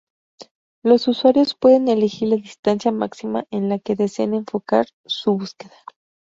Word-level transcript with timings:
Los 0.81 1.07
usuarios 1.07 1.53
pueden 1.53 1.87
elegir 1.87 2.29
la 2.29 2.37
distancia 2.37 2.91
máxima 2.91 3.45
en 3.51 3.69
la 3.69 3.77
que 3.77 3.93
desean 3.95 4.33
enfocar 4.33 4.87
su 5.05 5.37
búsqueda. 5.37 5.77